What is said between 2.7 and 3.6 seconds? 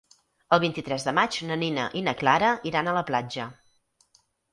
iran a la platja.